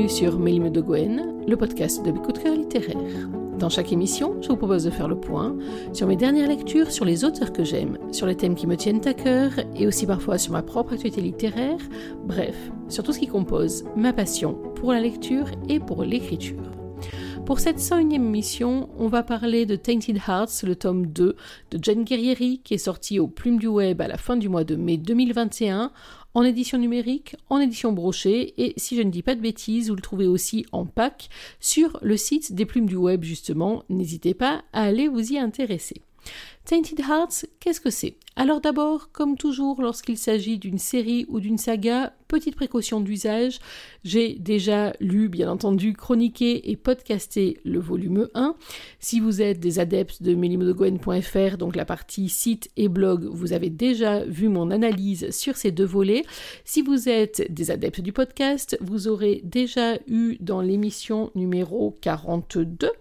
[0.00, 3.28] bienvenue sur Mélim de Gwen, le podcast de mes de cœur littéraires.
[3.58, 5.54] Dans chaque émission, je vous propose de faire le point
[5.92, 9.06] sur mes dernières lectures, sur les auteurs que j'aime, sur les thèmes qui me tiennent
[9.06, 11.80] à cœur et aussi parfois sur ma propre actualité littéraire,
[12.24, 12.56] bref,
[12.88, 16.70] sur tout ce qui compose ma passion pour la lecture et pour l'écriture.
[17.44, 21.36] Pour cette 101e émission, on va parler de Tainted Hearts, le tome 2
[21.72, 24.62] de Jane Guerrieri, qui est sorti au Plume du Web à la fin du mois
[24.62, 25.90] de mai 2021,
[26.34, 29.96] en édition numérique, en édition brochée, et si je ne dis pas de bêtises, vous
[29.96, 33.84] le trouvez aussi en pack sur le site des Plumes du Web, justement.
[33.88, 36.02] N'hésitez pas à aller vous y intéresser.
[36.64, 38.16] Tainted Hearts, qu'est-ce que c'est?
[38.36, 43.58] Alors d'abord, comme toujours lorsqu'il s'agit d'une série ou d'une saga, petite précaution d'usage,
[44.04, 48.54] j'ai déjà lu, bien entendu, chroniqué et podcasté le volume 1.
[49.00, 53.68] Si vous êtes des adeptes de melimodegoen.fr, donc la partie site et blog, vous avez
[53.68, 56.22] déjà vu mon analyse sur ces deux volets.
[56.64, 62.92] Si vous êtes des adeptes du podcast, vous aurez déjà eu dans l'émission numéro 42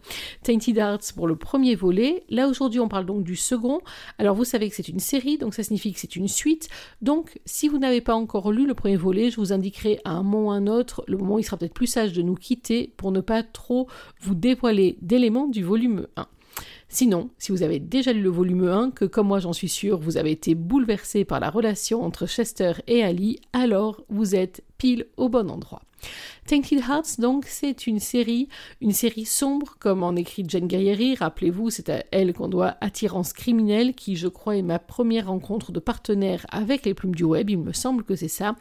[0.41, 2.23] Tainted Hearts pour le premier volet.
[2.29, 3.81] Là aujourd'hui on parle donc du second.
[4.17, 6.67] Alors vous savez que c'est une série, donc ça signifie que c'est une suite.
[7.03, 10.23] Donc si vous n'avez pas encore lu le premier volet, je vous indiquerai à un
[10.23, 12.35] moment ou à un autre le moment où il sera peut-être plus sage de nous
[12.35, 13.87] quitter pour ne pas trop
[14.21, 16.27] vous dévoiler d'éléments du volume 1.
[16.87, 19.99] Sinon, si vous avez déjà lu le volume 1, que comme moi j'en suis sûr,
[19.99, 25.05] vous avez été bouleversé par la relation entre Chester et Ali, alors vous êtes pile
[25.17, 25.81] au bon endroit.
[26.45, 28.49] Tainted Hearts, donc, c'est une série,
[28.81, 31.13] une série sombre, comme en écrit Jane Guerrieri.
[31.13, 35.71] Rappelez-vous, c'est à elle qu'on doit Attirance criminelle, qui, je crois, est ma première rencontre
[35.71, 37.51] de partenaire avec les plumes du web.
[37.51, 38.55] Il me semble que c'est ça.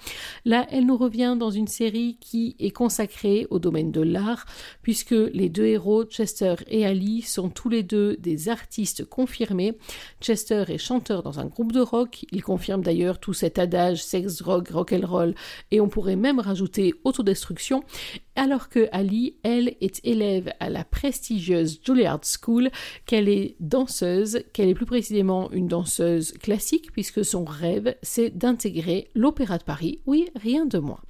[0.44, 4.44] Là, elle nous revient dans une série qui est consacrée au domaine de l'art,
[4.83, 9.78] puisque les deux héros, Chester et Ali, sont tous les deux des artistes confirmés.
[10.20, 12.27] Chester est chanteur dans un groupe de rock.
[12.33, 15.34] Il confirme d'ailleurs tout cet adage sex, drogue, rock'n'roll,
[15.71, 16.93] et on pourrait même rajouter
[18.37, 22.71] alors que Ali, elle, est élève à la prestigieuse Juilliard School,
[23.05, 29.11] qu'elle est danseuse, qu'elle est plus précisément une danseuse classique, puisque son rêve, c'est d'intégrer
[29.15, 30.00] l'Opéra de Paris.
[30.06, 31.00] Oui, rien de moins.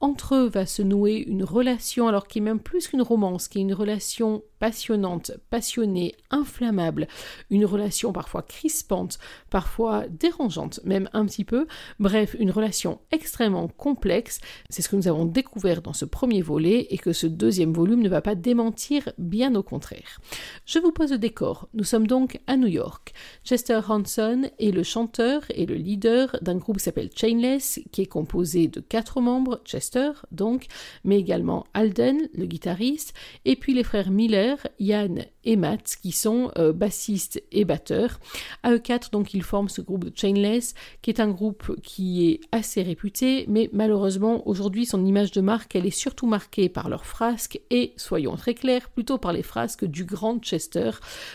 [0.00, 3.58] Entre eux va se nouer une relation, alors qui est même plus qu'une romance, qui
[3.58, 7.08] est une relation passionnante, passionnée, inflammable,
[7.50, 9.18] une relation parfois crispante,
[9.50, 11.66] parfois dérangeante, même un petit peu,
[11.98, 14.40] bref, une relation extrêmement complexe.
[14.70, 18.02] C'est ce que nous avons découvert dans ce premier volet et que ce deuxième volume
[18.02, 20.20] ne va pas démentir, bien au contraire.
[20.64, 21.68] Je vous pose le décor.
[21.74, 23.12] Nous sommes donc à New York.
[23.44, 28.06] Chester Hanson est le chanteur et le leader d'un groupe qui s'appelle Chainless, qui est
[28.06, 30.66] composé de quatre membres, Chester donc,
[31.04, 33.14] mais également Alden, le guitariste,
[33.44, 34.45] et puis les frères Miller,
[34.78, 38.18] Yann et Matt, qui sont euh, bassistes et batteurs.
[38.62, 42.28] À eux quatre, donc, ils forment ce groupe de Chainless, qui est un groupe qui
[42.28, 46.88] est assez réputé, mais malheureusement, aujourd'hui, son image de marque, elle est surtout marquée par
[46.88, 50.90] leurs frasques et, soyons très clairs, plutôt par les frasques du grand Chester,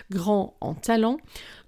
[0.09, 1.17] grand en talent,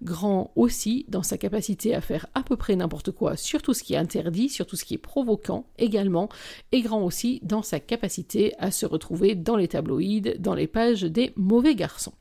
[0.01, 3.83] grand aussi dans sa capacité à faire à peu près n'importe quoi sur tout ce
[3.83, 6.29] qui est interdit, sur tout ce qui est provoquant également,
[6.71, 11.03] et grand aussi dans sa capacité à se retrouver dans les tabloïds, dans les pages
[11.03, 12.13] des mauvais garçons.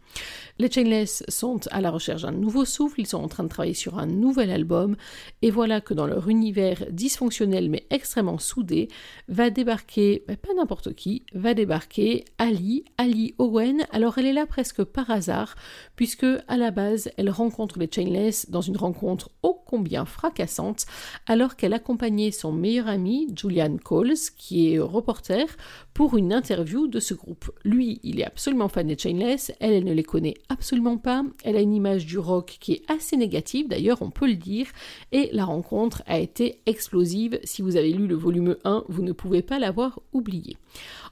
[0.58, 3.74] Les Chainless sont à la recherche d'un nouveau souffle, ils sont en train de travailler
[3.74, 4.96] sur un nouvel album,
[5.40, 8.88] et voilà que dans leur univers dysfonctionnel mais extrêmement soudé,
[9.28, 13.86] va débarquer, pas n'importe qui, va débarquer Ali, Ali Owen.
[13.90, 15.54] Alors elle est là presque par hasard,
[15.96, 20.84] puisque à la base, elle rencontre les Chainless dans une rencontre ô combien fracassante,
[21.26, 25.46] alors qu'elle accompagnait son meilleur ami, Julian Coles, qui est reporter,
[25.94, 27.50] pour une interview de ce groupe.
[27.64, 31.56] Lui, il est absolument fan des Chainless, elle, elle ne les connaît absolument pas, elle
[31.56, 34.66] a une image du rock qui est assez négative, d'ailleurs on peut le dire,
[35.12, 37.38] et la rencontre a été explosive.
[37.44, 40.56] Si vous avez lu le volume 1, vous ne pouvez pas l'avoir oublié.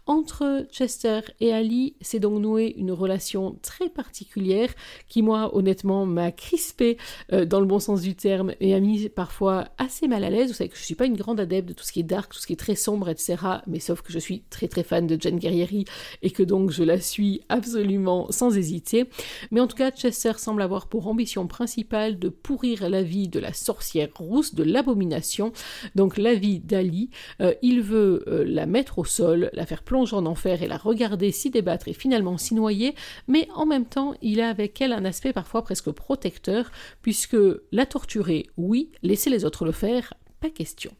[0.06, 4.70] Entre Chester et Ali s'est donc nouée une relation très particulière
[5.08, 6.96] qui, moi, honnêtement, m'a crispé
[7.32, 10.48] euh, dans le bon sens du terme et a mis parfois assez mal à l'aise.
[10.48, 12.04] Vous savez que je ne suis pas une grande adepte de tout ce qui est
[12.04, 13.36] dark, tout ce qui est très sombre, etc.
[13.66, 15.84] Mais sauf que je suis très très fan de Jane Guerrieri
[16.22, 19.10] et que donc je la suis absolument sans hésiter.
[19.50, 23.38] Mais en tout cas, Chester semble avoir pour ambition principale de pourrir la vie de
[23.38, 25.52] la sorcière rousse, de l'abomination,
[25.94, 27.10] donc la vie d'Ali.
[27.40, 30.78] Euh, il veut euh, la mettre au sol, la faire plonger en enfer et la
[30.78, 32.94] regarder s'y débattre et finalement s'y noyer,
[33.28, 36.70] mais en même temps, il a avec elle un aspect parfois presque protecteur,
[37.02, 37.36] puisque
[37.72, 40.92] la torturer, oui, laisser les autres le faire, pas question.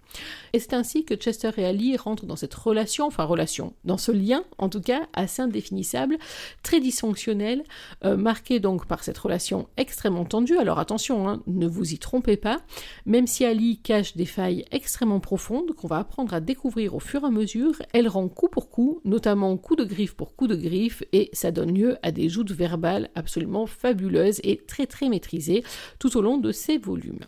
[0.52, 4.12] Et c'est ainsi que Chester et Ali rentrent dans cette relation, enfin relation, dans ce
[4.12, 6.18] lien en tout cas assez indéfinissable,
[6.62, 7.64] très dysfonctionnel,
[8.04, 10.58] euh, marqué donc par cette relation extrêmement tendue.
[10.58, 12.60] Alors attention, hein, ne vous y trompez pas,
[13.06, 17.22] même si Ali cache des failles extrêmement profondes qu'on va apprendre à découvrir au fur
[17.22, 20.56] et à mesure, elle rend coup pour coup, notamment coup de griffe pour coup de
[20.56, 25.64] griffe, et ça donne lieu à des joutes verbales absolument fabuleuses et très très maîtrisées
[25.98, 27.20] tout au long de ces volumes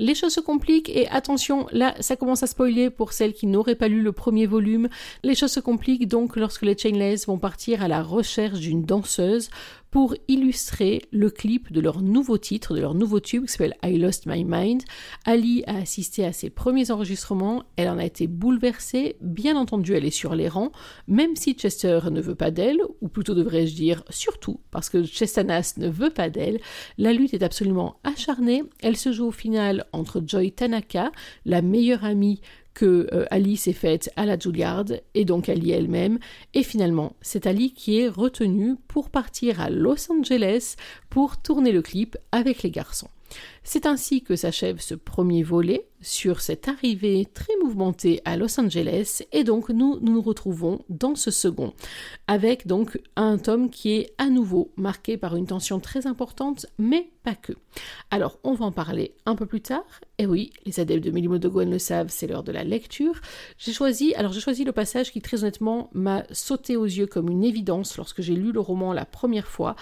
[0.00, 3.74] les choses se compliquent et attention, là ça commence à spoiler pour celles qui n'auraient
[3.74, 4.88] pas lu le premier volume.
[5.22, 9.50] Les choses se compliquent donc lorsque les Chainless vont partir à la recherche d'une danseuse
[9.90, 13.98] pour illustrer le clip de leur nouveau titre, de leur nouveau tube qui s'appelle I
[13.98, 14.82] Lost My Mind.
[15.24, 20.04] Ali a assisté à ses premiers enregistrements, elle en a été bouleversée, bien entendu elle
[20.04, 20.72] est sur les rangs,
[21.08, 25.74] même si Chester ne veut pas d'elle, ou plutôt devrais-je dire surtout parce que Chestanas
[25.76, 26.60] ne veut pas d'elle,
[26.98, 31.10] la lutte est absolument acharnée, elle se joue au final entre Joy Tanaka,
[31.44, 32.40] la meilleure amie
[32.74, 36.18] que euh, Ali s'est faite à la Juilliard et donc Ali elle-même.
[36.54, 40.76] Et finalement, c'est Ali qui est retenu pour partir à Los Angeles
[41.08, 43.08] pour tourner le clip avec les garçons.
[43.62, 49.22] C'est ainsi que s'achève ce premier volet sur cette arrivée très mouvementée à Los Angeles
[49.32, 51.74] et donc nous, nous retrouvons dans ce second
[52.26, 57.10] avec donc un tome qui est à nouveau marqué par une tension très importante mais
[57.22, 57.52] pas que.
[58.10, 61.38] Alors on va en parler un peu plus tard et oui les adeptes de Milimo
[61.38, 63.20] de Gwen le savent c'est l'heure de la lecture.
[63.58, 67.28] J'ai choisi alors j'ai choisi le passage qui très honnêtement m'a sauté aux yeux comme
[67.28, 69.76] une évidence lorsque j'ai lu le roman la première fois.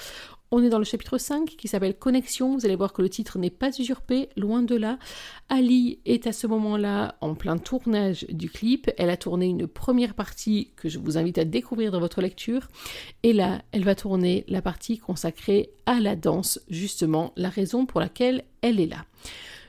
[0.51, 2.55] On est dans le chapitre 5 qui s'appelle Connexion.
[2.57, 4.99] Vous allez voir que le titre n'est pas usurpé, loin de là.
[5.51, 8.91] Ali est à ce moment-là en plein tournage du clip.
[8.97, 12.69] Elle a tourné une première partie que je vous invite à découvrir dans votre lecture.
[13.23, 18.01] Et là, elle va tourner la partie consacrée à la danse, justement, la raison pour
[18.01, 19.05] laquelle elle est là.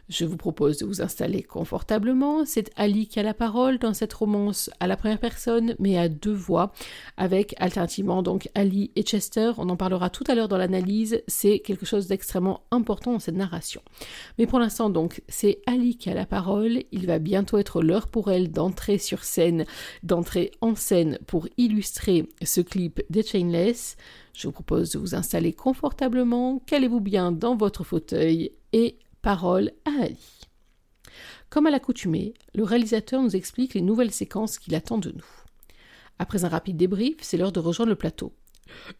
[0.09, 2.43] Je vous propose de vous installer confortablement.
[2.43, 6.09] C'est Ali qui a la parole dans cette romance à la première personne, mais à
[6.09, 6.73] deux voix,
[7.15, 9.51] avec alternativement donc Ali et Chester.
[9.59, 11.21] On en parlera tout à l'heure dans l'analyse.
[11.27, 13.81] C'est quelque chose d'extrêmement important dans cette narration.
[14.39, 16.83] Mais pour l'instant, donc, c'est Ali qui a la parole.
[16.91, 19.65] Il va bientôt être l'heure pour elle d'entrer sur scène,
[20.01, 23.95] d'entrer en scène pour illustrer ce clip des Chainless.
[24.33, 30.03] Je vous propose de vous installer confortablement, calez-vous bien dans votre fauteuil et Parole à
[30.03, 30.39] Ali.
[31.49, 35.25] Comme à l'accoutumée, le réalisateur nous explique les nouvelles séquences qu'il attend de nous.
[36.19, 38.33] Après un rapide débrief, c'est l'heure de rejoindre le plateau.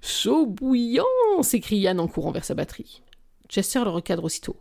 [0.02, 1.06] Chaud bouillant
[1.42, 3.02] s'écrie Yann en courant vers sa batterie.
[3.48, 4.58] Chester le recadre aussitôt.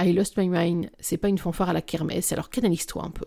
[0.00, 3.26] I lost my mind, c'est pas une fanfare à la kermesse, alors canalise-toi un peu.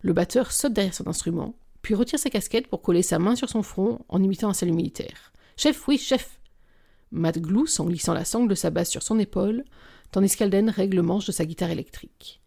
[0.00, 3.50] Le batteur saute derrière son instrument, puis retire sa casquette pour coller sa main sur
[3.50, 5.32] son front en imitant un salut militaire.
[5.56, 6.38] Chef, oui, chef
[7.10, 9.64] Matt glousse en glissant la sangle de sa basse sur son épaule,
[10.12, 12.40] tandis qu'Alden règle le manche de sa guitare électrique.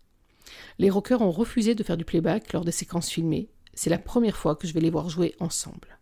[0.78, 3.50] Les rockers ont refusé de faire du playback lors des séquences filmées.
[3.74, 6.00] C'est la première fois que je vais les voir jouer ensemble.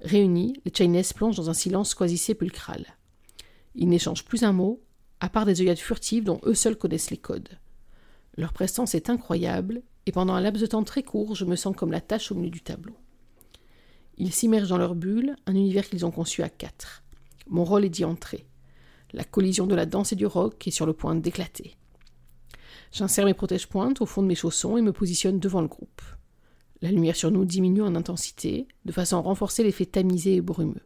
[0.00, 2.86] Réunis, les Chinese plongent dans un silence quasi sépulcral.
[3.74, 4.82] Ils n'échangent plus un mot,
[5.20, 7.58] à part des œillades furtives dont eux seuls connaissent les codes.
[8.36, 11.74] Leur prestance est incroyable, et pendant un laps de temps très court, je me sens
[11.74, 12.96] comme la tâche au milieu du tableau.
[14.16, 17.02] Ils s'immergent dans leur bulle, un univers qu'ils ont conçu à quatre.
[17.48, 18.46] Mon rôle est d'y entrer
[19.14, 21.76] la collision de la danse et du rock est sur le point d'éclater.
[22.92, 26.02] J'insère mes protège-pointes au fond de mes chaussons et me positionne devant le groupe.
[26.82, 30.82] La lumière sur nous diminue en intensité, de façon à renforcer l'effet tamisé et brumeux.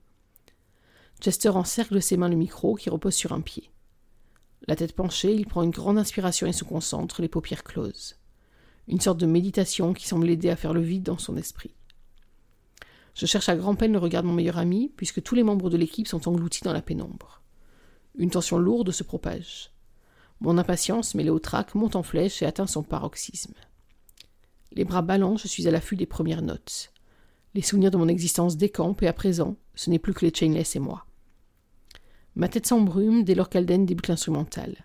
[1.21, 3.71] Chester encercle de ses mains le micro qui repose sur un pied.
[4.67, 8.17] La tête penchée, il prend une grande inspiration et se concentre, les paupières closes.
[8.89, 11.75] Une sorte de méditation qui semble l'aider à faire le vide dans son esprit.
[13.15, 15.77] Je cherche à grand-peine le regard de mon meilleur ami, puisque tous les membres de
[15.77, 17.43] l'équipe sont engloutis dans la pénombre.
[18.19, 19.71] Une tension lourde se propage.
[20.41, 23.55] Mon impatience, mêlée au trac, monte en flèche et atteint son paroxysme.
[24.73, 26.93] Les bras ballants, je suis à l'affût des premières notes.
[27.55, 30.75] Les souvenirs de mon existence décampent et à présent, ce n'est plus que les chainless
[30.75, 31.07] et moi.
[32.35, 34.77] Ma tête s'embrume dès lors qu'Alden débute l'instrumental.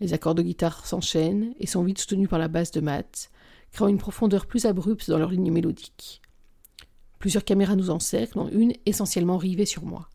[0.00, 3.30] Les accords de guitare s'enchaînent et sont vite soutenus par la basse de Matt,
[3.72, 6.20] créant une profondeur plus abrupte dans leur ligne mélodique.
[7.18, 10.08] Plusieurs caméras nous encerclent, dont une essentiellement rivée sur moi.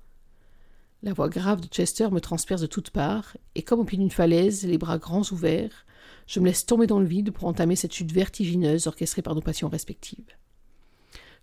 [1.06, 4.10] La voix grave de Chester me transperce de toutes parts, et comme au pied d'une
[4.10, 5.86] falaise, les bras grands ouverts,
[6.26, 9.42] je me laisse tomber dans le vide pour entamer cette chute vertigineuse orchestrée par nos
[9.42, 10.36] passions respectives.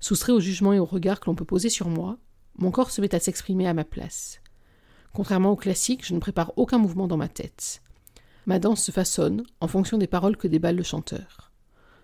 [0.01, 2.19] Soustrait au jugement et au regard que l'on peut poser sur moi,
[2.59, 4.41] mon corps se met à s'exprimer à ma place.
[5.13, 7.83] Contrairement au classique, je ne prépare aucun mouvement dans ma tête.
[8.47, 11.52] Ma danse se façonne en fonction des paroles que déballe le chanteur.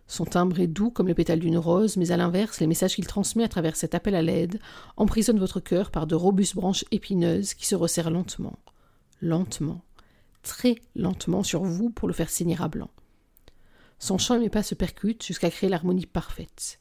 [0.08, 3.06] Son timbre est doux comme les pétales d'une rose, mais à l'inverse, les messages qu'il
[3.06, 4.58] transmet à travers cet appel à l'aide
[4.96, 8.58] emprisonnent votre cœur par de robustes branches épineuses qui se resserrent lentement,
[9.20, 9.82] lentement,
[10.42, 12.90] très lentement sur vous pour le faire saigner à blanc.
[13.98, 16.80] Son chant et mes pas se percutent jusqu'à créer l'harmonie parfaite.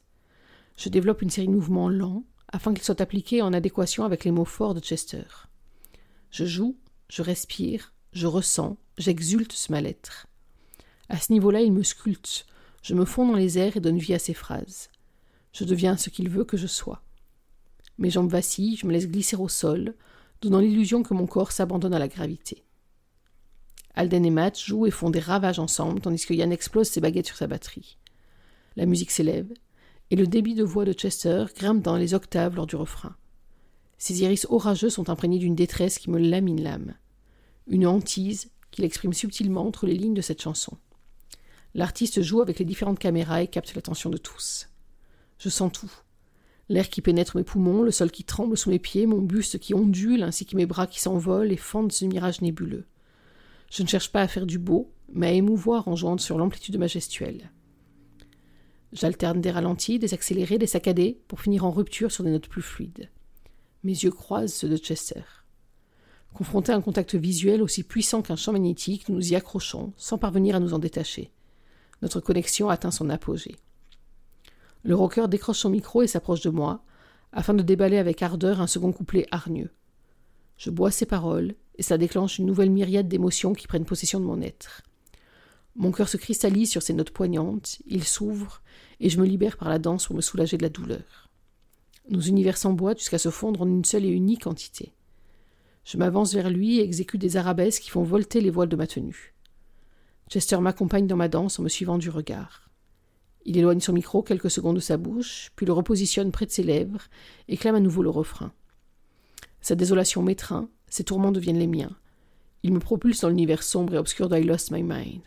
[0.76, 4.30] Je développe une série de mouvements lents afin qu'ils soient appliqués en adéquation avec les
[4.30, 5.24] mots forts de Chester.
[6.30, 10.28] Je joue, je respire, je ressens, j'exulte ce mal-être.
[11.10, 12.46] À ce niveau-là, il me sculpte.
[12.82, 14.90] Je me fonds dans les airs et donne vie à ses phrases.
[15.52, 17.02] Je deviens ce qu'il veut que je sois.
[17.98, 19.94] Mes jambes vacillent, je me laisse glisser au sol,
[20.40, 22.64] donnant l'illusion que mon corps s'abandonne à la gravité.
[23.94, 27.26] Alden et Matt jouent et font des ravages ensemble, tandis que Yann explose ses baguettes
[27.26, 27.98] sur sa batterie.
[28.76, 29.52] La musique s'élève,
[30.10, 33.16] et le débit de voix de Chester grimpe dans les octaves lors du refrain.
[33.98, 36.94] Ses iris orageux sont imprégnés d'une détresse qui me lamine l'âme.
[37.66, 40.78] Une hantise qu'il exprime subtilement entre les lignes de cette chanson.
[41.74, 44.68] L'artiste joue avec les différentes caméras et capte l'attention de tous.
[45.38, 45.90] Je sens tout.
[46.68, 49.74] L'air qui pénètre mes poumons, le sol qui tremble sous mes pieds, mon buste qui
[49.74, 52.86] ondule, ainsi que mes bras qui s'envolent et fendent ce mirage nébuleux.
[53.70, 56.78] Je ne cherche pas à faire du beau, mais à émouvoir en jouant sur l'amplitude
[56.78, 57.50] majestuelle.
[58.92, 62.62] J'alterne des ralentis, des accélérés, des saccadés, pour finir en rupture sur des notes plus
[62.62, 63.10] fluides.
[63.84, 65.22] Mes yeux croisent ceux de Chester.
[66.34, 70.18] Confrontés à un contact visuel aussi puissant qu'un champ magnétique, nous nous y accrochons, sans
[70.18, 71.30] parvenir à nous en détacher.
[72.02, 73.56] Notre connexion atteint son apogée.
[74.82, 76.84] Le rocker décroche son micro et s'approche de moi,
[77.32, 79.70] afin de déballer avec ardeur un second couplet hargneux.
[80.56, 84.24] Je bois ses paroles, et cela déclenche une nouvelle myriade d'émotions qui prennent possession de
[84.24, 84.82] mon être.
[85.76, 88.62] Mon cœur se cristallise sur ces notes poignantes, il s'ouvre,
[88.98, 91.30] et je me libère par la danse pour me soulager de la douleur.
[92.10, 94.92] Nos univers s'emboîtent jusqu'à se fondre en une seule et unique entité.
[95.84, 98.86] Je m'avance vers lui et exécute des arabesques qui font volter les voiles de ma
[98.86, 99.34] tenue.
[100.28, 102.68] Chester m'accompagne dans ma danse en me suivant du regard.
[103.46, 106.62] Il éloigne son micro quelques secondes de sa bouche, puis le repositionne près de ses
[106.62, 107.04] lèvres
[107.48, 108.52] et clame à nouveau le refrain.
[109.62, 111.96] Sa désolation m'étreint, ses tourments deviennent les miens.
[112.62, 115.22] Il me propulse dans l'univers sombre et obscur d'I Lost My Mind.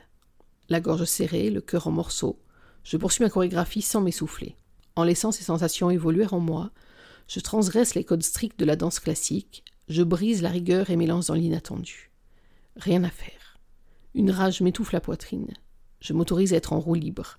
[0.70, 2.40] La gorge serrée, le cœur en morceaux,
[2.84, 4.56] je poursuis ma chorégraphie sans m'essouffler.
[4.96, 6.72] En laissant ces sensations évoluer en moi,
[7.28, 11.28] je transgresse les codes stricts de la danse classique, je brise la rigueur et m'élance
[11.28, 12.12] dans l'inattendu.
[12.76, 13.41] Rien à faire.
[14.14, 15.54] Une rage m'étouffe la poitrine.
[16.02, 17.38] Je m'autorise à être en roue libre.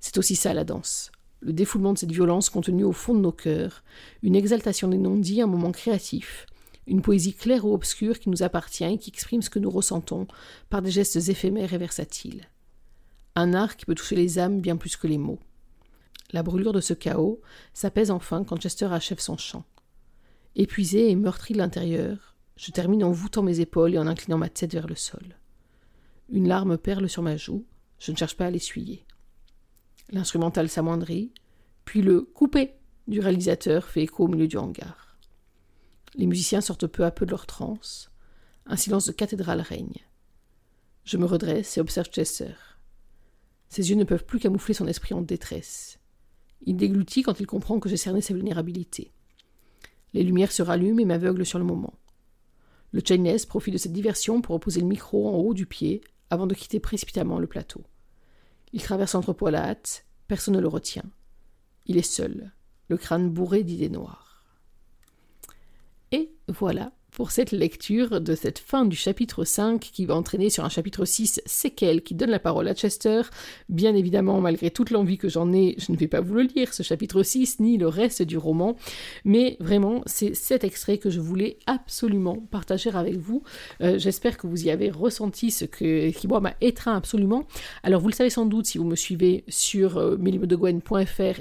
[0.00, 1.12] C'est aussi ça la danse.
[1.40, 3.84] Le défoulement de cette violence contenue au fond de nos cœurs,
[4.22, 6.46] une exaltation des non-dits, un moment créatif,
[6.86, 10.26] une poésie claire ou obscure qui nous appartient et qui exprime ce que nous ressentons
[10.70, 12.48] par des gestes éphémères et versatiles.
[13.34, 15.40] Un art qui peut toucher les âmes bien plus que les mots.
[16.32, 17.40] La brûlure de ce chaos
[17.74, 19.64] s'apaise enfin quand Chester achève son chant.
[20.56, 24.48] Épuisé et meurtri de l'intérieur, je termine en voûtant mes épaules et en inclinant ma
[24.48, 25.36] tête vers le sol.
[26.30, 27.66] Une larme perle sur ma joue,
[27.98, 29.06] je ne cherche pas à l'essuyer.
[30.10, 31.32] L'instrumental s'amoindrit,
[31.84, 32.74] puis le coupé
[33.08, 35.18] du réalisateur fait écho au milieu du hangar.
[36.14, 38.10] Les musiciens sortent peu à peu de leur transe.
[38.66, 40.06] Un silence de cathédrale règne.
[41.04, 42.54] Je me redresse et observe Chester.
[43.68, 45.98] Ses yeux ne peuvent plus camoufler son esprit en détresse.
[46.62, 49.12] Il déglutit quand il comprend que j'ai cerné sa vulnérabilité.
[50.14, 51.94] Les lumières se rallument et m'aveuglent sur le moment.
[52.92, 56.00] Le Chinese profite de cette diversion pour reposer le micro en haut du pied
[56.34, 57.82] avant de quitter précipitamment le plateau.
[58.72, 61.04] Il traverse l'entrepôt à la hâte, personne ne le retient.
[61.86, 62.52] Il est seul,
[62.88, 64.44] le crâne bourré d'idées noires.
[66.12, 70.64] Et voilà, pour cette lecture de cette fin du chapitre 5 qui va entraîner sur
[70.64, 73.22] un chapitre 6 séquel qui donne la parole à Chester.
[73.68, 76.74] Bien évidemment, malgré toute l'envie que j'en ai, je ne vais pas vous le lire,
[76.74, 78.76] ce chapitre 6, ni le reste du roman,
[79.24, 83.42] mais vraiment, c'est cet extrait que je voulais absolument partager avec vous.
[83.80, 87.46] Euh, j'espère que vous y avez ressenti ce que, qui, m'a étreint absolument.
[87.82, 90.16] Alors, vous le savez sans doute si vous me suivez sur euh,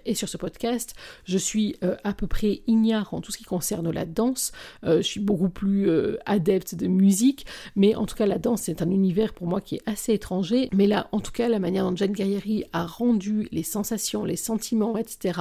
[0.05, 3.43] et sur ce podcast, je suis euh, à peu près ignare en tout ce qui
[3.43, 4.51] concerne la danse.
[4.83, 7.45] Euh, je suis beaucoup plus plus euh, adepte de musique,
[7.77, 10.67] mais en tout cas la danse c'est un univers pour moi qui est assez étranger,
[10.73, 14.35] mais là en tout cas la manière dont Jane Guerrieri a rendu les sensations, les
[14.35, 15.39] sentiments, etc.,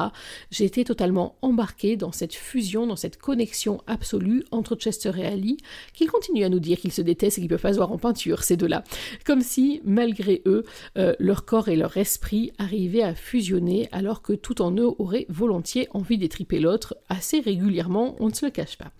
[0.52, 5.56] j'ai été totalement embarquée dans cette fusion, dans cette connexion absolue entre Chester et Ali,
[5.92, 7.98] qu'ils continuent à nous dire qu'ils se détestent et qu'ils peuvent pas se voir en
[7.98, 8.84] peinture, ces deux-là,
[9.26, 10.62] comme si malgré eux,
[10.98, 15.26] euh, leur corps et leur esprit arrivaient à fusionner alors que tout en eux aurait
[15.30, 18.92] volontiers envie d'étriper l'autre assez régulièrement, on ne se le cache pas.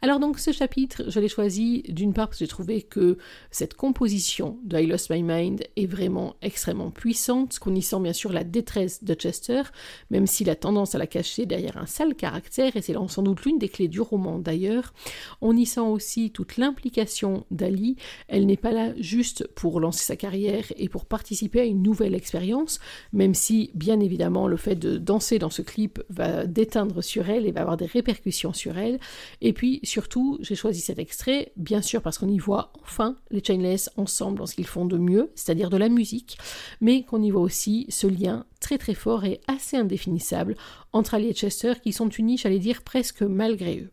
[0.00, 0.50] Alors donc ce
[1.08, 3.18] je l'ai choisi d'une part parce que j'ai trouvé que
[3.50, 8.12] cette composition de I Lost My Mind est vraiment extrêmement puissante, qu'on y sent bien
[8.12, 9.62] sûr la détresse de Chester,
[10.10, 13.44] même s'il a tendance à la cacher derrière un sale caractère, et c'est sans doute
[13.44, 14.94] l'une des clés du roman d'ailleurs.
[15.40, 17.96] On y sent aussi toute l'implication d'Ali,
[18.28, 22.14] elle n'est pas là juste pour lancer sa carrière et pour participer à une nouvelle
[22.14, 22.80] expérience,
[23.12, 27.46] même si bien évidemment le fait de danser dans ce clip va déteindre sur elle
[27.46, 28.98] et va avoir des répercussions sur elle,
[29.40, 33.42] et puis surtout, j'ai choisi cet extrait Bien sûr parce qu'on y voit enfin les
[33.42, 36.36] Chainless ensemble dans ce qu'ils font de mieux, c'est-à-dire de la musique,
[36.82, 40.56] mais qu'on y voit aussi ce lien très très fort et assez indéfinissable
[40.92, 43.90] entre Ali et Chester qui sont unis, j'allais dire, presque malgré eux.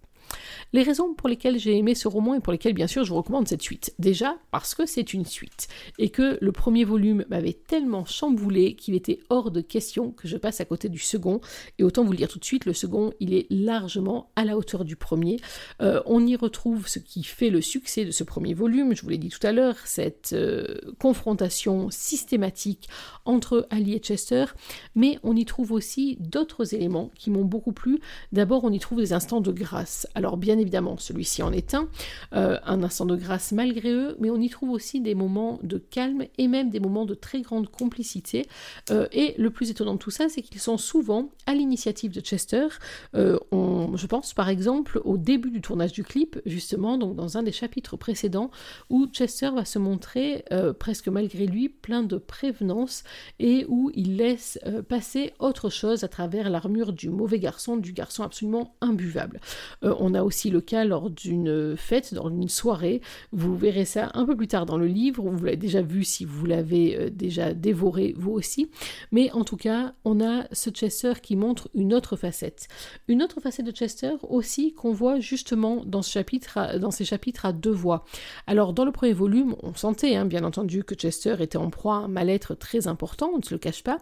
[0.72, 3.18] Les raisons pour lesquelles j'ai aimé ce roman et pour lesquelles bien sûr je vous
[3.18, 3.96] recommande cette suite.
[3.98, 8.94] Déjà parce que c'est une suite et que le premier volume m'avait tellement chamboulé qu'il
[8.94, 11.42] était hors de question que je passe à côté du second.
[11.80, 14.58] Et autant vous le dire tout de suite, le second il est largement à la
[14.58, 15.38] hauteur du premier.
[15.82, 19.10] Euh, on y retrouve ce qui fait le succès de ce premier volume, je vous
[19.10, 22.90] l'ai dit tout à l'heure, cette euh, confrontation systématique
[23.26, 24.46] entre Ali et Chester,
[24.94, 28.00] mais on y trouve aussi d'autres éléments qui m'ont beaucoup plu.
[28.32, 30.06] D'abord on y trouve des instants de grâce.
[30.14, 31.90] Alors bien évidemment, celui-ci en est un,
[32.34, 35.78] euh, un instant de grâce malgré eux, mais on y trouve aussi des moments de
[35.78, 38.48] calme et même des moments de très grande complicité.
[38.92, 42.22] Euh, et le plus étonnant de tout ça, c'est qu'ils sont souvent à l'initiative de
[42.22, 42.68] Chester.
[43.16, 47.44] Euh, je pense par exemple au début du tournage du clip, justement, donc dans un
[47.44, 48.52] des chapitres précédents,
[48.90, 50.44] où Chester va se montrer
[50.80, 53.04] presque malgré lui plein de prévenance
[53.40, 58.24] et où il laisse passer autre chose à travers l'armure du mauvais garçon, du garçon
[58.24, 59.40] absolument imbuvable.
[59.82, 63.02] on a aussi le cas lors d'une fête, dans une soirée.
[63.32, 66.26] Vous verrez ça un peu plus tard dans le livre, vous l'avez déjà vu si
[66.26, 68.70] vous l'avez euh, déjà dévoré vous aussi.
[69.12, 72.68] Mais en tout cas, on a ce Chester qui montre une autre facette.
[73.08, 77.46] Une autre facette de Chester aussi qu'on voit justement dans, ce chapitre dans ces chapitres
[77.46, 78.06] à deux voix.
[78.48, 81.96] Alors dans le premier volume, on sentait hein, bien entendu que Chester était en proie
[81.96, 83.98] à un mal-être très important, on ne se le cache pas.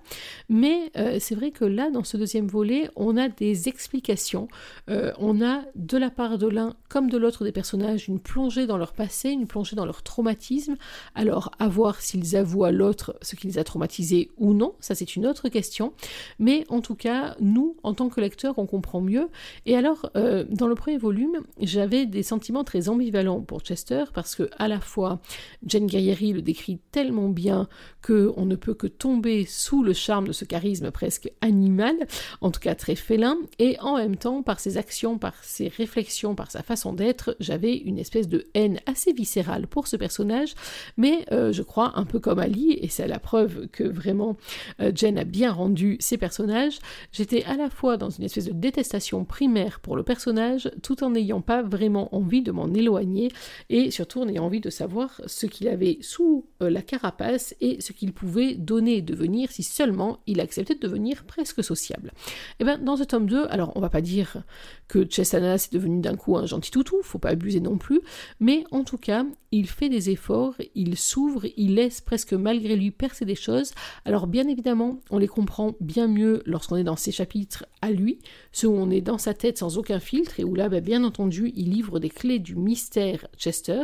[0.50, 4.48] Mais euh, c'est vrai que là, dans ce deuxième volet, on a des explications.
[4.89, 8.67] Euh, on a de la part de l'un comme de l'autre des personnages une plongée
[8.67, 10.75] dans leur passé, une plongée dans leur traumatisme.
[11.15, 14.96] Alors, à voir s'ils avouent à l'autre ce qui les a traumatisés ou non, ça
[14.96, 15.94] c'est une autre question.
[16.39, 19.29] Mais en tout cas, nous, en tant que lecteurs, on comprend mieux.
[19.65, 24.36] Et alors, euh, dans le premier volume, j'avais des sentiments très ambivalents pour Chester parce
[24.36, 25.20] que, à la fois,
[25.65, 27.67] Jane Gaillery le décrit tellement bien
[28.06, 31.96] qu'on ne peut que tomber sous le charme de ce charisme presque animal,
[32.41, 36.26] en tout cas très félin, et en même temps, par ses actions, par ses réflexions,
[36.36, 40.53] par sa façon d'être, j'avais une espèce de haine assez viscérale pour ce personnage,
[40.98, 44.37] mais euh, je crois un peu comme Ali, et c'est la preuve que vraiment
[44.81, 46.79] euh, Jen a bien rendu ses personnages,
[47.11, 51.11] j'étais à la fois dans une espèce de détestation primaire pour le personnage, tout en
[51.11, 53.31] n'ayant pas vraiment envie de m'en éloigner,
[53.70, 57.81] et surtout en ayant envie de savoir ce qu'il avait sous euh, la carapace et
[57.81, 62.11] ce qu'il pouvait donner et devenir si seulement il acceptait de devenir presque sociable.
[62.18, 64.44] Et eh bien dans ce tome 2, alors on va pas dire
[64.87, 68.01] que Chestana est devenu d'un coup un gentil toutou, faut pas abuser non plus,
[68.40, 72.92] mais en tout cas, il fait des efforts, il s'ouvre, il laisse presque malgré lui
[72.92, 73.72] percer des choses.
[74.03, 78.20] Alors bien évidemment, on les comprend bien mieux lorsqu'on est dans ces chapitres à lui,
[78.51, 81.03] ceux où on est dans sa tête sans aucun filtre et où là, bah, bien
[81.03, 83.84] entendu, il livre des clés du mystère Chester,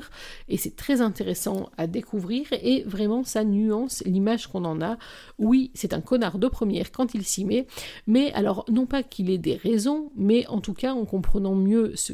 [0.49, 4.97] et c'est très intéressant à découvrir, et vraiment ça nuance l'image qu'on en a.
[5.39, 7.67] Oui, c'est un connard de première quand il s'y met,
[8.07, 11.93] mais alors non pas qu'il ait des raisons, mais en tout cas en comprenant mieux
[11.95, 12.13] ce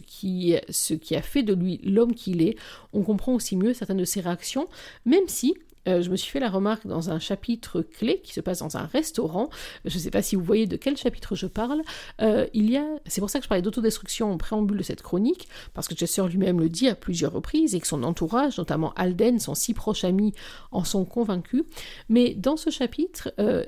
[0.69, 2.57] ce qui a fait de lui l'homme qu'il est,
[2.93, 4.67] on comprend aussi mieux certaines de ses réactions,
[5.05, 5.55] même si
[5.87, 8.77] euh, je me suis fait la remarque dans un chapitre clé qui se passe dans
[8.77, 9.49] un restaurant.
[9.85, 11.81] Je ne sais pas si vous voyez de quel chapitre je parle.
[12.21, 15.01] Euh, il y a, c'est pour ça que je parlais d'autodestruction en préambule de cette
[15.01, 18.93] chronique, parce que Chester lui-même le dit à plusieurs reprises et que son entourage, notamment
[18.95, 20.33] Alden, son si proche ami,
[20.71, 21.63] en sont convaincus.
[22.09, 23.65] Mais dans ce chapitre, euh,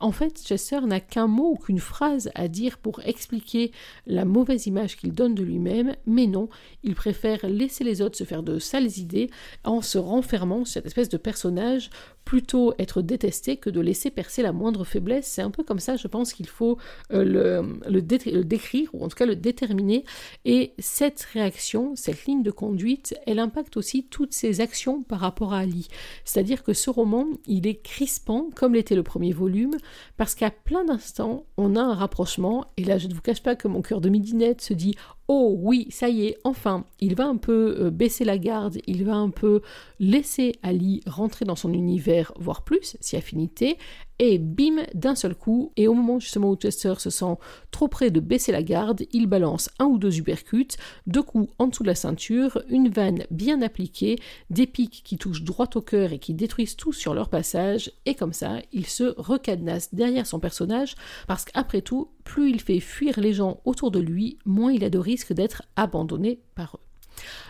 [0.00, 3.72] en fait, Chester n'a qu'un mot ou qu'une phrase à dire pour expliquer
[4.06, 6.48] la mauvaise image qu'il donne de lui-même, mais non,
[6.82, 9.30] il préfère laisser les autres se faire de sales idées
[9.64, 11.90] en se renfermant sur cette espèce de personnage
[12.28, 15.26] plutôt être détesté que de laisser percer la moindre faiblesse.
[15.26, 16.76] C'est un peu comme ça, je pense qu'il faut
[17.10, 20.04] euh, le, décrire, ou en tout cas le déterminer.
[20.44, 25.54] Et cette réaction, cette ligne de conduite, elle impacte aussi toutes ses actions par rapport
[25.54, 25.88] à Ali.
[26.26, 29.77] C'est-à-dire que ce roman, il est crispant, comme l'était le premier volume,
[30.16, 33.56] parce qu'à plein d'instants, on a un rapprochement, et là je ne vous cache pas
[33.56, 34.96] que mon cœur de midinette se dit
[35.30, 39.04] Oh oui, ça y est, enfin, il va un peu euh, baisser la garde, il
[39.04, 39.60] va un peu
[40.00, 43.76] laisser Ali rentrer dans son univers, voire plus, si affinité,
[44.18, 47.36] et bim, d'un seul coup, et au moment justement où Chester se sent
[47.70, 51.66] trop près de baisser la garde, il balance un ou deux uppercuts, deux coups en
[51.66, 56.12] dessous de la ceinture, une vanne bien appliquée, des pics qui touchent droit au cœur
[56.12, 60.40] et qui détruisent tout sur leur passage, et comme ça, il se recadenasse derrière son
[60.40, 60.94] personnage,
[61.26, 64.90] parce qu'après tout, plus il fait fuir les gens autour de lui, moins il a
[64.90, 66.88] de risque d'être abandonné par eux.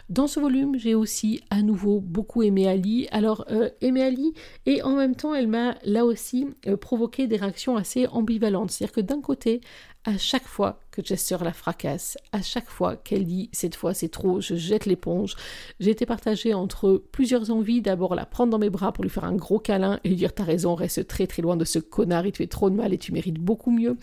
[0.08, 3.08] Dans ce volume, j'ai aussi à nouveau beaucoup aimé Ali.
[3.10, 4.32] Alors, euh, aimé Ali,
[4.64, 8.70] et en même temps, elle m'a là aussi euh, provoqué des réactions assez ambivalentes.
[8.70, 9.60] C'est-à-dire que d'un côté,
[10.08, 14.08] à chaque fois que Chester la fracasse, à chaque fois qu'elle dit cette fois c'est
[14.08, 15.36] trop, je jette l'éponge,
[15.80, 19.26] j'ai été partagée entre plusieurs envies, d'abord la prendre dans mes bras pour lui faire
[19.26, 22.24] un gros câlin et lui dire t'as raison, reste très très loin de ce connard,
[22.24, 23.98] il te fait trop de mal et tu mérites beaucoup mieux,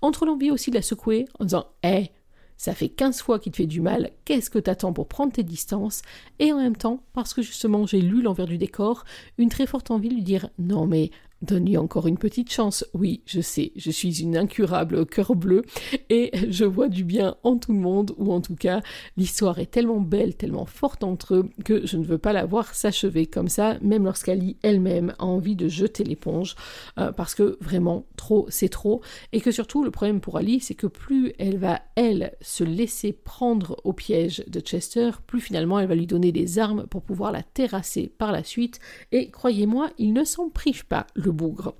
[0.00, 2.10] entre l'envie aussi de la secouer en disant hé,
[2.56, 5.42] ça fait 15 fois qu'il te fait du mal, qu'est-ce que t'attends pour prendre tes
[5.42, 6.00] distances?
[6.38, 9.04] Et en même temps, parce que justement j'ai lu l'envers du décor,
[9.36, 11.10] une très forte envie de lui dire non mais
[11.42, 12.84] Donne-lui encore une petite chance.
[12.92, 15.62] Oui, je sais, je suis une incurable cœur bleu
[16.10, 18.82] et je vois du bien en tout le monde, ou en tout cas,
[19.16, 22.74] l'histoire est tellement belle, tellement forte entre eux que je ne veux pas la voir
[22.74, 26.56] s'achever comme ça, même lorsqu'Ali elle-même a envie de jeter l'éponge,
[26.98, 28.04] euh, parce que vraiment,
[28.48, 29.00] c'est trop.
[29.32, 33.12] Et que surtout, le problème pour Ali, c'est que plus elle va, elle, se laisser
[33.12, 37.32] prendre au piège de Chester, plus finalement elle va lui donner des armes pour pouvoir
[37.32, 38.80] la terrasser par la suite.
[39.12, 41.06] Et croyez-moi, il ne s'en prive pas.
[41.14, 41.74] Le bougre.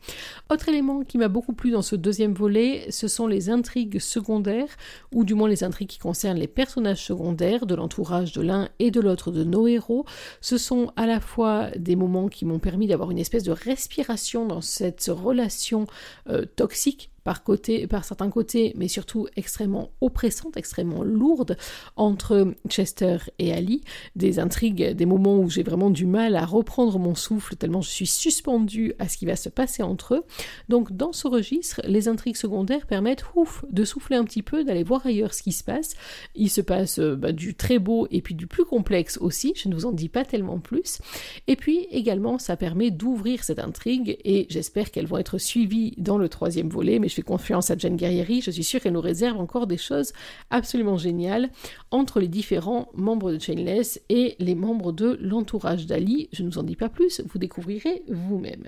[0.51, 4.77] Autre élément qui m'a beaucoup plu dans ce deuxième volet, ce sont les intrigues secondaires,
[5.13, 8.91] ou du moins les intrigues qui concernent les personnages secondaires de l'entourage de l'un et
[8.91, 10.05] de l'autre de nos héros.
[10.41, 14.47] Ce sont à la fois des moments qui m'ont permis d'avoir une espèce de respiration
[14.47, 15.87] dans cette relation
[16.29, 21.57] euh, toxique par, côté, par certains côtés, mais surtout extrêmement oppressante, extrêmement lourde
[21.97, 23.83] entre Chester et Ali.
[24.17, 27.91] Des intrigues, des moments où j'ai vraiment du mal à reprendre mon souffle tellement je
[27.91, 30.25] suis suspendue à ce qui va se passer entre eux.
[30.69, 34.83] Donc dans ce registre, les intrigues secondaires permettent ouf, de souffler un petit peu, d'aller
[34.83, 35.95] voir ailleurs ce qui se passe.
[36.35, 39.69] Il se passe euh, bah, du très beau et puis du plus complexe aussi, je
[39.69, 40.99] ne vous en dis pas tellement plus.
[41.47, 46.19] Et puis également, ça permet d'ouvrir cette intrigue et j'espère qu'elles vont être suivies dans
[46.19, 49.01] le troisième volet, mais je fais confiance à Jen Guerrieri, je suis sûre qu'elle nous
[49.01, 50.13] réserve encore des choses
[50.49, 51.51] absolument géniales
[51.91, 56.29] entre les différents membres de Chainless et les membres de l'entourage d'Ali.
[56.33, 58.65] Je ne vous en dis pas plus, vous découvrirez vous-même.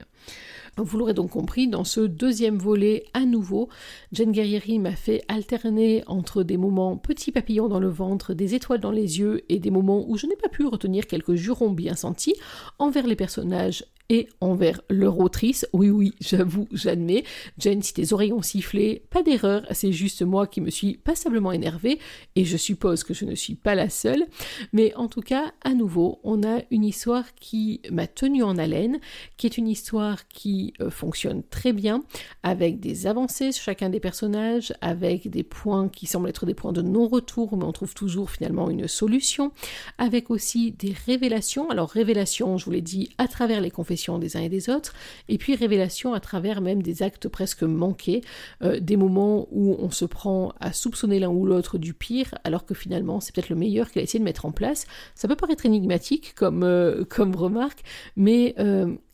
[0.78, 3.68] Vous l'aurez donc compris, dans ce deuxième volet, à nouveau,
[4.10, 8.80] Jen Guerrieri m'a fait alterner entre des moments petits papillons dans le ventre, des étoiles
[8.80, 11.94] dans les yeux et des moments où je n'ai pas pu retenir quelques jurons bien
[11.94, 12.36] sentis
[12.78, 15.66] envers les personnages et envers leur autrice.
[15.72, 17.24] Oui, oui, j'avoue, j'admets.
[17.58, 21.52] Jen, si tes oreilles ont sifflé, pas d'erreur, c'est juste moi qui me suis passablement
[21.52, 21.98] énervée,
[22.36, 24.26] et je suppose que je ne suis pas la seule.
[24.72, 29.00] Mais en tout cas, à nouveau, on a une histoire qui m'a tenue en haleine,
[29.36, 32.02] qui est une histoire qui euh, fonctionne très bien,
[32.42, 36.72] avec des avancées sur chacun des personnages, avec des points qui semblent être des points
[36.72, 39.52] de non-retour, mais on trouve toujours finalement une solution,
[39.98, 41.70] avec aussi des révélations.
[41.70, 44.94] Alors, révélations, je vous l'ai dit, à travers les conférences des uns et des autres,
[45.28, 48.22] et puis révélation à travers même des actes presque manqués,
[48.62, 52.64] euh, des moments où on se prend à soupçonner l'un ou l'autre du pire, alors
[52.64, 54.86] que finalement c'est peut-être le meilleur qu'il a essayé de mettre en place.
[55.14, 57.82] Ça peut paraître énigmatique comme, euh, comme remarque,
[58.16, 58.54] mais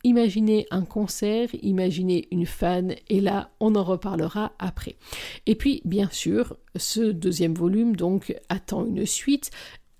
[0.03, 4.95] imaginez un concert, imaginez une fan, et là on en reparlera après.
[5.45, 9.51] Et puis bien sûr, ce deuxième volume donc attend une suite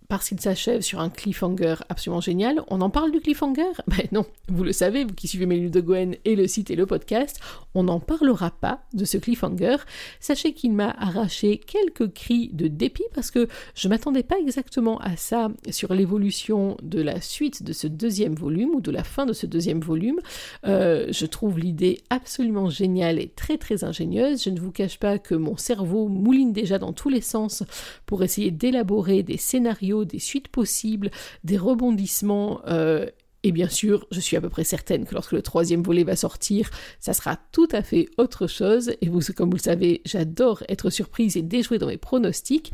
[0.09, 2.63] parce qu'il s'achève sur un cliffhanger absolument génial.
[2.67, 3.71] On en parle du cliffhanger?
[3.87, 6.75] Ben non, vous le savez, vous qui suivez mes de Gwen et le site et
[6.75, 7.39] le podcast,
[7.75, 9.77] on n'en parlera pas de ce cliffhanger.
[10.19, 15.15] Sachez qu'il m'a arraché quelques cris de dépit parce que je m'attendais pas exactement à
[15.15, 19.33] ça sur l'évolution de la suite de ce deuxième volume ou de la fin de
[19.33, 20.19] ce deuxième volume.
[20.65, 24.43] Euh, je trouve l'idée absolument géniale et très très ingénieuse.
[24.43, 27.63] Je ne vous cache pas que mon cerveau mouline déjà dans tous les sens
[28.07, 31.11] pour essayer d'élaborer des scénarios des suites possibles,
[31.43, 33.07] des rebondissements euh,
[33.43, 36.17] et bien sûr, je suis à peu près certaine que lorsque le troisième volet va
[36.17, 38.91] sortir, ça sera tout à fait autre chose.
[39.01, 42.73] Et vous, comme vous le savez, j'adore être surprise et déjouer dans mes pronostics.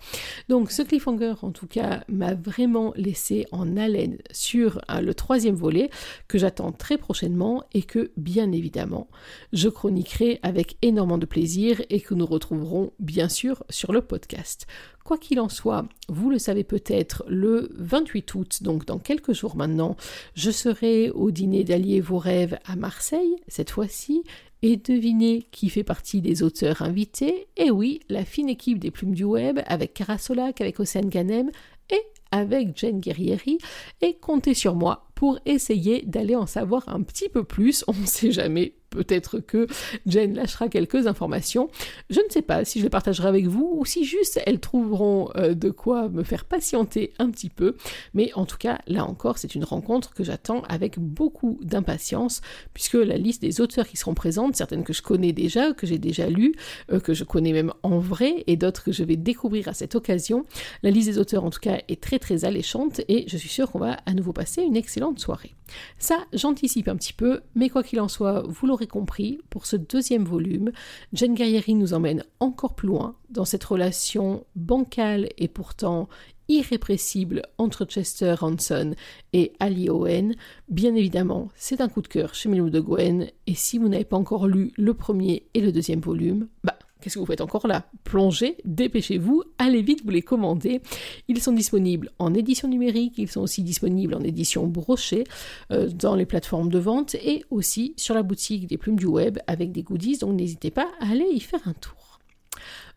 [0.50, 5.56] Donc ce cliffhanger, en tout cas, m'a vraiment laissé en haleine sur hein, le troisième
[5.56, 5.92] volet
[6.28, 9.08] que j'attends très prochainement et que, bien évidemment,
[9.54, 14.66] je chroniquerai avec énormément de plaisir et que nous retrouverons bien sûr sur le podcast.
[15.06, 19.56] Quoi qu'il en soit, vous le savez peut-être, le 28 août, donc dans quelques jours
[19.56, 19.96] maintenant,
[20.34, 24.24] je serai au dîner d'Allier vos rêves à Marseille, cette fois-ci,
[24.64, 27.46] et devinez qui fait partie des auteurs invités.
[27.56, 31.52] Eh oui, la fine équipe des plumes du web, avec Cara Solac, avec Océane Ganem
[31.92, 33.60] et avec Jane Guerrieri,
[34.02, 38.08] et comptez sur moi pour essayer d'aller en savoir un petit peu plus, on ne
[38.08, 39.68] sait jamais, peut-être que
[40.06, 41.70] Jen lâchera quelques informations.
[42.10, 45.30] Je ne sais pas si je les partagerai avec vous ou si juste elles trouveront
[45.36, 47.76] euh, de quoi me faire patienter un petit peu.
[48.14, 52.42] Mais en tout cas, là encore, c'est une rencontre que j'attends avec beaucoup d'impatience
[52.74, 56.00] puisque la liste des auteurs qui seront présentes, certaines que je connais déjà, que j'ai
[56.00, 56.56] déjà lues,
[56.92, 59.96] euh, que je connais même en vrai et d'autres que je vais découvrir à cette
[59.96, 60.46] occasion,
[60.84, 63.72] la liste des auteurs en tout cas est très très alléchante et je suis sûre
[63.72, 65.56] qu'on va à nouveau passer une excellente soirée.
[65.98, 69.76] Ça, j'anticipe un petit peu, mais quoi qu'il en soit, vous l'aurez compris, pour ce
[69.76, 70.72] deuxième volume,
[71.14, 76.08] Jane Guerrieri nous emmène encore plus loin dans cette relation bancale et pourtant
[76.48, 78.94] irrépressible entre Chester Hanson
[79.34, 80.36] et Ali Owen.
[80.70, 84.06] Bien évidemment, c'est un coup de cœur chez Milou de Gwen, et si vous n'avez
[84.06, 87.68] pas encore lu le premier et le deuxième volume, bah Qu'est-ce que vous faites encore
[87.68, 87.86] là?
[88.04, 90.82] Plongez, dépêchez-vous, allez vite vous les commander.
[91.28, 95.24] Ils sont disponibles en édition numérique, ils sont aussi disponibles en édition brochée
[95.72, 99.38] euh, dans les plateformes de vente et aussi sur la boutique des plumes du web
[99.46, 102.20] avec des goodies, donc n'hésitez pas à aller y faire un tour.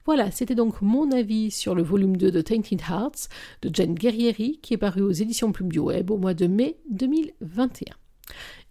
[0.07, 3.29] Voilà, c'était donc mon avis sur le volume 2 de Tainted Hearts
[3.61, 6.79] de Jen Guerrieri qui est paru aux éditions Plume du Web au mois de mai
[6.89, 7.93] 2021.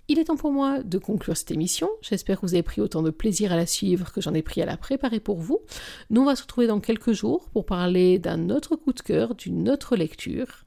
[0.10, 1.90] Il est temps pour moi de conclure cette émission.
[2.02, 4.62] J'espère que vous avez pris autant de plaisir à la suivre que j'en ai pris
[4.62, 5.60] à la préparer pour vous.
[6.12, 9.36] Nous, on va se retrouver dans quelques jours pour parler d'un autre coup de cœur,
[9.36, 10.64] d'une autre lecture.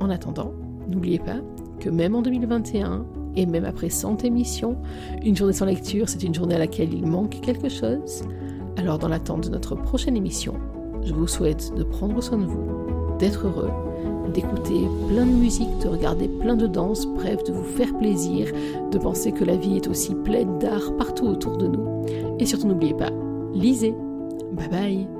[0.00, 0.52] En attendant,
[0.86, 1.40] n'oubliez pas
[1.80, 4.76] que même en 2021, et même après 100 émissions,
[5.22, 8.22] une journée sans lecture, c'est une journée à laquelle il manque quelque chose.
[8.76, 10.60] Alors, dans l'attente de notre prochaine émission,
[11.04, 13.70] je vous souhaite de prendre soin de vous, d'être heureux
[14.28, 18.52] d'écouter plein de musique, de regarder plein de danses, bref, de vous faire plaisir,
[18.90, 22.06] de penser que la vie est aussi pleine d'art partout autour de nous.
[22.38, 23.10] Et surtout n'oubliez pas,
[23.54, 23.94] lisez.
[24.52, 25.17] Bye bye